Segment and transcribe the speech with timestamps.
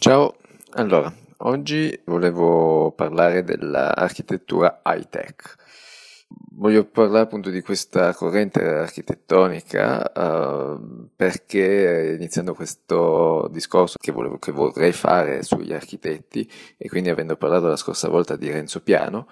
[0.00, 0.36] Ciao,
[0.74, 5.56] allora, oggi volevo parlare dell'architettura high-tech.
[6.52, 14.52] Voglio parlare appunto di questa corrente architettonica uh, perché iniziando questo discorso che, volevo, che
[14.52, 19.26] vorrei fare sugli architetti e quindi avendo parlato la scorsa volta di Renzo Piano,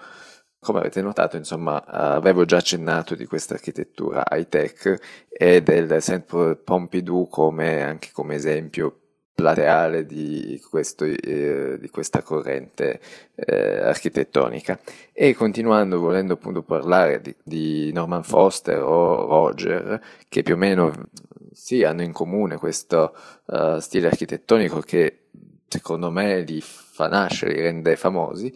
[0.59, 7.29] come avete notato, insomma, avevo già accennato di questa architettura high-tech e del Centre Pompidou
[7.29, 9.03] come, anche come esempio
[9.37, 12.99] plateale di, questo, eh, di questa corrente
[13.35, 14.79] eh, architettonica.
[15.13, 20.91] E continuando, volendo appunto parlare di, di, Norman Foster o Roger, che più o meno
[21.51, 25.25] sì, hanno in comune questo uh, stile architettonico che
[25.67, 28.51] secondo me li fa nascere, li rende famosi,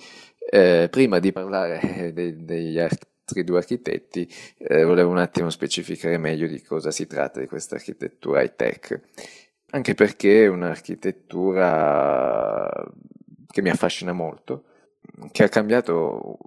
[0.50, 4.28] eh, prima di parlare de, degli altri due architetti,
[4.58, 9.00] eh, volevo un attimo specificare meglio di cosa si tratta di questa architettura high tech
[9.72, 12.70] anche perché è un'architettura
[13.48, 14.64] che mi affascina molto,
[15.32, 16.38] che ha cambiato,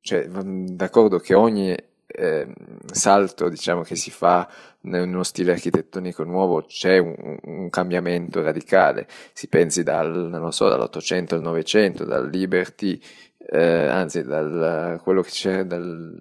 [0.00, 1.76] cioè, d'accordo che ogni
[2.16, 2.46] eh,
[2.92, 4.48] salto diciamo, che si fa
[4.82, 11.34] in uno stile architettonico nuovo c'è un, un, cambiamento radicale, si pensi dal, so, dall'Ottocento
[11.34, 13.00] al Novecento, dal Liberty
[13.46, 16.16] eh, anzi dal quello che c'è dal,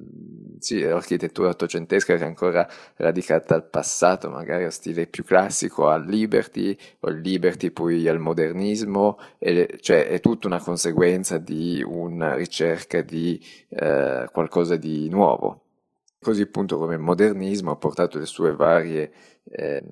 [0.59, 6.05] sì, l'architettura ottocentesca che è ancora radicata al passato, magari a stile più classico, al
[6.05, 12.35] Liberty, o il Liberty poi al modernismo, e, cioè è tutta una conseguenza di una
[12.35, 15.62] ricerca di eh, qualcosa di nuovo.
[16.23, 19.11] Così appunto come il modernismo ha portato le sue varie
[19.43, 19.83] eh,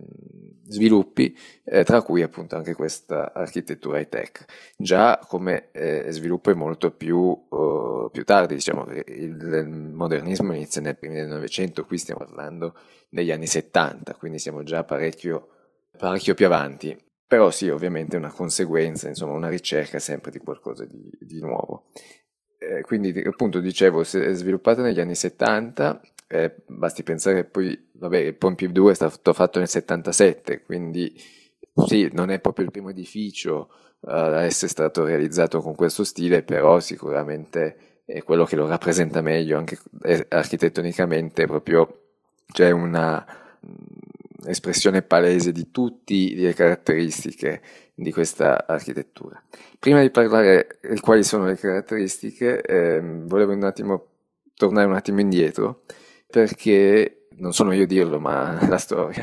[0.71, 4.45] sviluppi, eh, tra cui appunto anche questa architettura high tech.
[4.77, 10.53] Già come eh, sviluppo è molto più, uh, più tardi, diciamo che il, il, modernismo
[10.53, 12.75] inizia nel primi del Novecento, qui stiamo parlando
[13.09, 15.49] degli anni 70, quindi siamo già parecchio,
[15.97, 16.97] parecchio più avanti.
[17.27, 21.85] Però sì, ovviamente è una conseguenza, insomma, una ricerca sempre di qualcosa di, di nuovo.
[22.57, 26.01] Eh, quindi appunto dicevo, si è sviluppata negli anni 70
[26.31, 31.13] eh, basti pensare che poi, vabbè, il Pompidou è stato fatto nel 77, quindi
[31.85, 33.69] sì, non è proprio il primo edificio
[34.03, 39.57] a essere stato realizzato con questo stile, però sicuramente è quello che lo rappresenta meglio
[39.57, 39.78] anche
[40.29, 42.00] architettonicamente, proprio
[42.47, 43.25] c'è una
[43.59, 47.61] mh, espressione palese di tutte le caratteristiche
[47.94, 49.41] di questa architettura.
[49.77, 54.06] Prima di parlare di quali sono le caratteristiche, eh, volevo un attimo
[54.56, 55.83] tornare un attimo indietro
[56.31, 59.22] perché, non sono io a dirlo, ma la storia,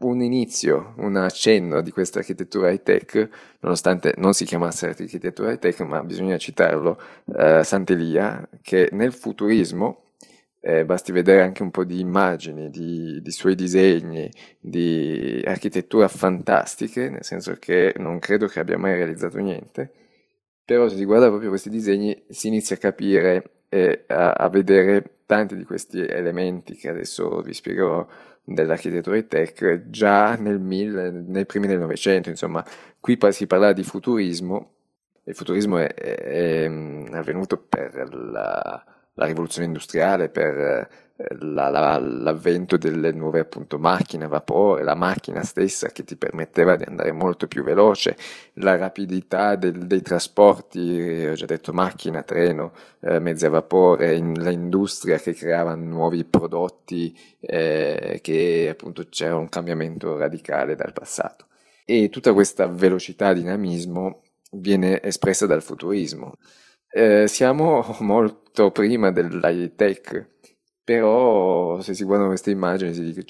[0.00, 3.28] un inizio, un accenno di questa architettura high tech,
[3.60, 7.00] nonostante non si chiamasse architettura high tech, ma bisogna citarlo,
[7.36, 10.04] eh, Sant'Elia, che nel futurismo,
[10.60, 17.08] eh, basti vedere anche un po' di immagini, di, di, suoi disegni, di architettura fantastiche,
[17.08, 19.90] nel senso che non credo che abbia mai realizzato niente,
[20.64, 25.09] però se si guarda proprio questi disegni si inizia a capire e a, a vedere
[25.30, 28.04] tanti di questi elementi che adesso vi spiegherò
[28.42, 32.64] dell'architettura e tech già nel mille, nei primi del Novecento, insomma,
[32.98, 34.72] qui si parla di futurismo,
[35.22, 38.84] il futurismo è, è, è avvenuto per la,
[39.20, 40.88] la rivoluzione industriale, per
[41.40, 46.76] la, la, l'avvento delle nuove appunto macchine a vapore, la macchina stessa che ti permetteva
[46.76, 48.16] di andare molto più veloce,
[48.54, 54.32] la rapidità del, dei trasporti, ho già detto macchina, treno, eh, mezzi a vapore, in,
[54.32, 61.46] l'industria che creava nuovi prodotti, eh, che appunto c'era un cambiamento radicale dal passato.
[61.84, 66.34] E tutta questa velocità, dinamismo viene espressa dal futurismo.
[66.92, 67.84] Eh, siamo
[68.50, 70.28] molto prima dell'high tech,
[70.82, 73.24] però se si guardano queste immagini si, dice,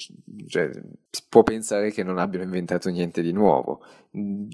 [0.47, 0.71] cioè,
[1.11, 3.83] si può pensare che non abbiano inventato niente di nuovo,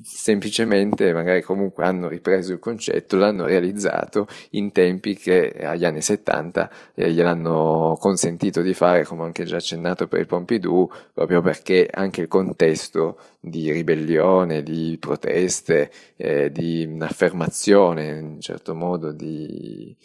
[0.03, 6.69] semplicemente magari comunque hanno ripreso il concetto, l'hanno realizzato in tempi che agli anni 70
[6.95, 12.21] eh, gliel'hanno consentito di fare, come anche già accennato per il Pompidou, proprio perché anche
[12.21, 19.95] il contesto di ribellione, di proteste, eh, di affermazione in un certo modo di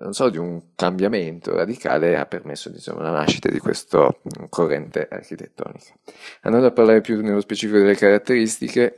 [0.00, 5.06] non so, di un cambiamento radicale ha permesso insomma, la nascita di questa mm, corrente
[5.08, 5.94] architettonica.
[6.42, 8.96] Andando a parlare più nello specifico delle caratteristiche,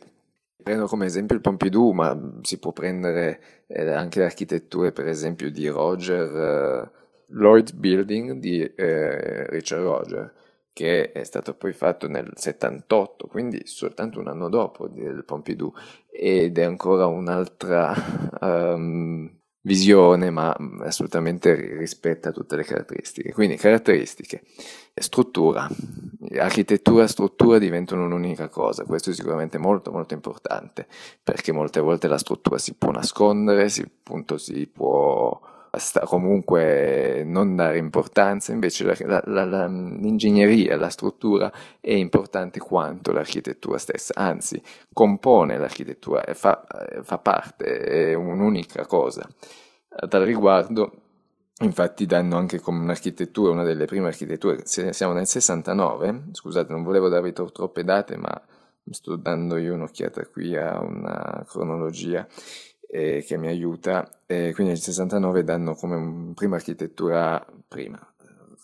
[0.63, 5.51] prendo come esempio il Pompidou, ma si può prendere eh, anche le architetture, per esempio,
[5.51, 6.91] di Roger eh,
[7.29, 10.33] Lloyd Building di eh, Richard Roger,
[10.73, 15.73] che è stato poi fatto nel 78, quindi soltanto un anno dopo del Pompidou,
[16.11, 17.95] ed è ancora un'altra
[18.41, 19.31] um,
[19.65, 23.33] visione, ma mm, assolutamente rispetta tutte le caratteristiche.
[23.33, 24.43] Quindi caratteristiche,
[24.95, 25.69] struttura,
[26.39, 30.87] architettura e struttura diventano un'unica cosa, questo è sicuramente molto molto importante,
[31.23, 35.53] perché molte volte la struttura si può nascondere, si, appunto si può
[36.05, 43.79] comunque non dare importanza, invece la, la, la, l'ingegneria, la struttura è importante quanto l'architettura
[43.79, 44.61] stessa, anzi
[44.93, 46.65] compone l'architettura, fa,
[47.03, 49.29] fa parte, è un'unica cosa.
[49.97, 50.93] A tal riguardo,
[51.61, 57.09] infatti danno anche come un'architettura, una delle prime architetture, siamo nel 69, scusate non volevo
[57.09, 58.43] darvi troppe date ma
[58.91, 62.27] sto dando io un'occhiata qui a una cronologia
[62.95, 67.99] eh, che mi aiuta, eh, quindi nel 69 danno come prima architettura prima,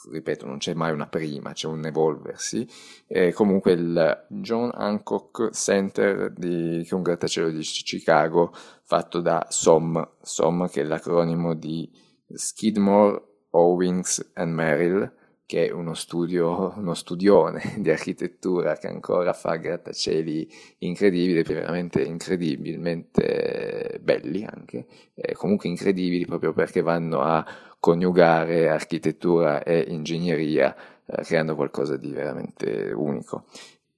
[0.08, 2.64] ripeto, non c'è mai una prima, c'è un evolversi.
[3.08, 8.52] E comunque il John Hancock Center, di, che è un grattacielo di Chicago,
[8.84, 11.90] fatto da SOM, SOM che è l'acronimo di
[12.32, 15.12] Skidmore, Owings and Merrill,
[15.50, 20.48] che è uno studio, uno studione di architettura che ancora fa grattacieli
[20.78, 27.44] incredibili, veramente incredibilmente belli anche, eh, comunque incredibili proprio perché vanno a
[27.80, 30.72] coniugare architettura e ingegneria
[31.04, 33.46] eh, creando qualcosa di veramente unico.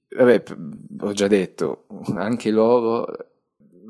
[0.09, 0.43] Vabbè,
[1.01, 1.85] ho già detto,
[2.15, 3.32] anche loro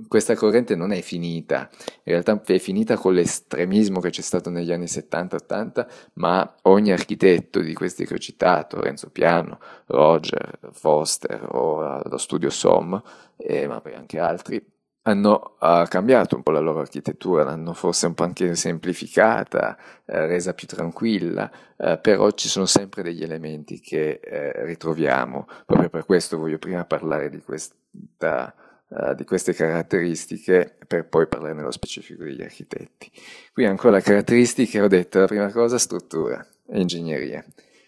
[0.08, 1.70] questa corrente non è finita,
[2.04, 7.60] in realtà è finita con l'estremismo che c'è stato negli anni 70-80, ma ogni architetto
[7.60, 13.02] di questi che ho citato, Renzo Piano, Roger, Foster o lo studio SOM,
[13.38, 14.64] eh, ma anche altri,
[15.06, 20.26] hanno uh, cambiato un po' la loro architettura, l'hanno forse un po' anche semplificata, eh,
[20.28, 25.48] resa più tranquilla, eh, però ci sono sempre degli elementi che eh, ritroviamo.
[25.66, 28.54] Proprio per questo voglio prima parlare di questa
[28.96, 33.12] uh, di queste caratteristiche per poi parlare nello specifico degli architetti.
[33.52, 37.44] Qui ancora caratteristiche, ho detto la prima cosa struttura e ingegneria.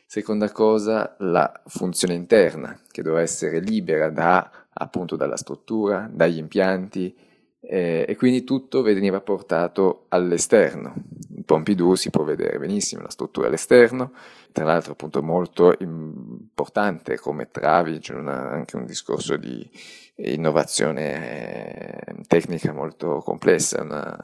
[0.06, 7.16] Seconda cosa, la funzione interna, che doveva essere libera da, appunto dalla struttura, dagli impianti,
[7.68, 10.94] eh, e quindi tutto veniva portato all'esterno.
[11.36, 14.14] In Pompidou si può vedere benissimo la struttura all'esterno,
[14.52, 19.68] tra l'altro appunto molto importante come travi, c'è una, anche un discorso di
[20.16, 24.18] innovazione eh, tecnica molto complessa, una,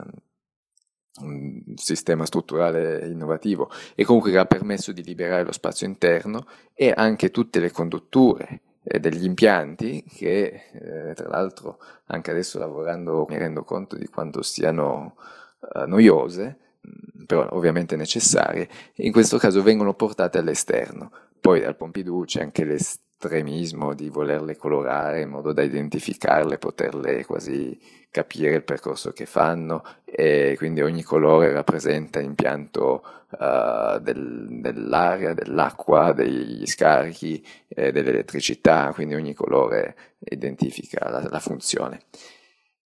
[1.21, 6.93] un sistema strutturale innovativo e comunque che ha permesso di liberare lo spazio interno e
[6.95, 13.63] anche tutte le condutture degli impianti che eh, tra l'altro anche adesso lavorando mi rendo
[13.63, 15.15] conto di quanto siano
[15.59, 16.57] uh, noiose
[17.25, 21.11] però ovviamente necessarie in questo caso vengono portate all'esterno.
[21.39, 22.65] Poi al Pompidou c'è anche
[23.21, 27.79] l'estremismo di volerle colorare in modo da identificarle poterle quasi
[28.09, 36.11] capire il percorso che fanno e quindi ogni colore rappresenta l'impianto uh, del, dell'aria, dell'acqua,
[36.11, 42.01] degli scarichi, eh, dell'elettricità, quindi ogni colore identifica la, la funzione.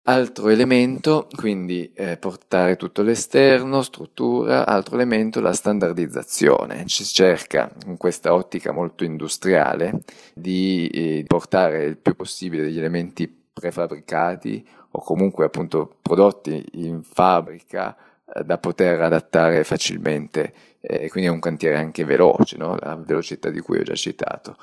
[0.06, 6.84] Altro elemento, quindi eh, portare tutto l'esterno, struttura, altro elemento la standardizzazione.
[6.84, 10.02] Ci cerca in questa ottica molto industriale
[10.34, 17.96] di eh, portare il più possibile degli elementi prefabbricati o comunque appunto prodotti in fabbrica
[18.26, 20.52] eh, da poter adattare facilmente
[20.82, 22.76] e quindi è un cantiere anche veloce, no?
[22.78, 24.58] la velocità di cui ho già citato.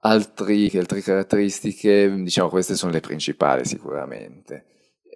[0.00, 4.66] Altri, altre caratteristiche, diciamo queste sono le principali sicuramente.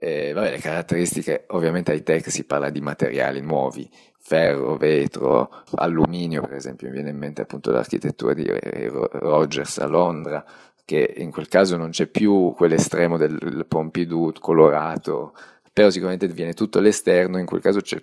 [0.02, 6.43] E, vabbè, le caratteristiche, ovviamente high tech si parla di materiali nuovi, ferro, vetro, alluminio
[6.43, 10.44] per esempio, mi viene in mente appunto l'architettura di Rogers a Londra,
[10.84, 15.34] che in quel caso non c'è più quell'estremo del Pompidou colorato,
[15.72, 18.03] però sicuramente viene tutto all'esterno, in quel caso c'è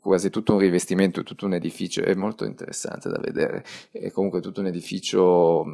[0.00, 4.60] quasi tutto un rivestimento, tutto un edificio, è molto interessante da vedere, è comunque tutto
[4.60, 5.64] un edificio,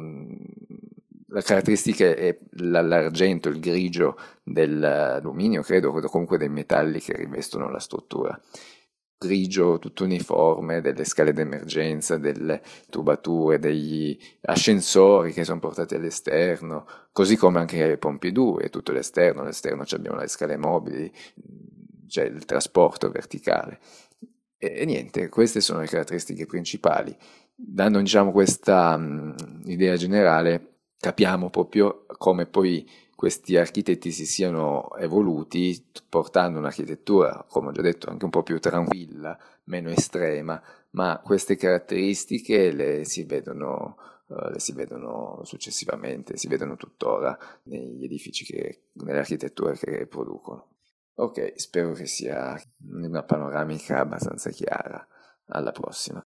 [1.27, 8.39] la caratteristica è l'argento, il grigio dell'alluminio, credo, comunque dei metalli che rivestono la struttura.
[9.21, 17.35] Grigio tutto uniforme, delle scale d'emergenza, delle tubature, degli ascensori che sono portati all'esterno, così
[17.35, 21.11] come anche Pompidou è tutto l'esterno, all'esterno abbiamo le scale mobili,
[22.09, 23.79] c'è il trasporto verticale.
[24.57, 27.15] E, e niente, queste sono le caratteristiche principali.
[27.55, 29.33] Dando diciamo questa um,
[29.65, 37.71] idea generale, capiamo proprio come poi questi architetti si siano evoluti portando un'architettura, come ho
[37.71, 40.61] già detto, anche un po' più tranquilla, meno estrema,
[40.91, 43.97] ma queste caratteristiche le si vedono,
[44.27, 50.78] uh, le si vedono successivamente, si vedono tuttora negli edifici, che, nelle architetture che producono.
[51.21, 52.57] Ok, spero che sia
[52.91, 55.05] una panoramica abbastanza chiara.
[55.47, 56.17] Alla prossima.